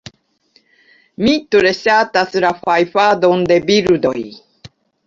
Mi 1.25 1.33
tre 1.57 1.75
ŝatas 1.81 2.35
la 2.47 2.53
fajfadon 2.65 3.47
de 3.55 3.61
birdoj. 3.71 4.19